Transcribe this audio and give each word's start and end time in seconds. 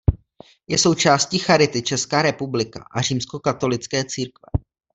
Je 0.69 0.77
součástí 0.77 1.39
Charity 1.39 1.81
Česká 1.81 2.21
republika 2.21 2.85
a 2.91 3.01
římskokatolické 3.01 4.03
církve. 4.03 4.61